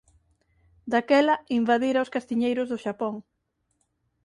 Daquela 0.91 1.35
invadira 1.59 2.03
os 2.05 2.13
castiñeiros 2.15 2.67
do 2.71 2.81
Xapón. 2.83 3.15